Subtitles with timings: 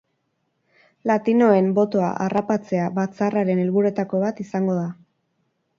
[1.11, 4.93] Latinoen botoa harrapatzea batzarraren helburuetako bat izango da.